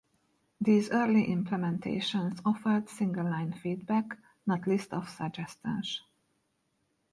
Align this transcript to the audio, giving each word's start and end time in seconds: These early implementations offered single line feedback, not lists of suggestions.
These 0.59 0.89
early 0.89 1.27
implementations 1.27 2.41
offered 2.43 2.89
single 2.89 3.25
line 3.25 3.53
feedback, 3.53 4.17
not 4.47 4.65
lists 4.65 4.91
of 4.93 5.07
suggestions. 5.07 6.01